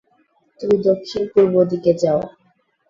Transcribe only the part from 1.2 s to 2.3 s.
পূর্ব দিকে যাও।